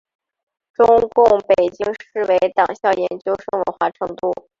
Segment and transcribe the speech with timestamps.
[0.73, 4.33] 中共北京市委党校研究生文化程度。